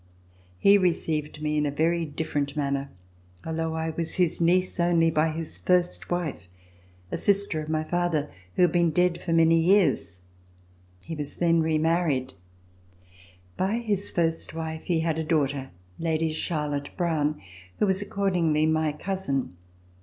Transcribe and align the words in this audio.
He 0.57 0.79
received 0.79 1.43
me 1.43 1.59
in 1.59 1.67
a 1.67 1.71
very 1.71 2.05
different 2.05 2.55
manner, 2.57 2.89
although 3.45 3.75
I 3.75 3.81
EXILE 3.85 3.85
IN 3.85 3.85
ENGLAND 3.85 3.97
was 3.99 4.15
his 4.15 4.41
niece 4.41 4.79
only 4.79 5.11
by 5.11 5.29
his 5.29 5.59
first 5.59 6.09
wife, 6.09 6.47
a 7.11 7.19
sister 7.19 7.61
of 7.61 7.69
my 7.69 7.83
father, 7.83 8.31
who 8.55 8.63
had 8.63 8.71
been 8.71 8.89
dead 8.89 9.21
for 9.21 9.31
many 9.31 9.59
years. 9.61 10.21
He 11.01 11.13
was 11.15 11.35
then 11.35 11.61
remarried. 11.61 12.33
By 13.57 13.75
his 13.77 14.09
first 14.09 14.55
wife 14.55 14.85
he 14.85 15.01
had 15.01 15.19
a 15.19 15.23
daughter, 15.23 15.69
Lady 15.99 16.31
Charlotte 16.31 16.89
Browne, 16.97 17.39
who 17.77 17.85
was 17.85 18.01
accordingly 18.01 18.65
my 18.65 18.93
cousin. 18.93 19.55